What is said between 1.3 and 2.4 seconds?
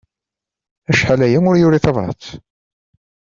ur yuri tabrat.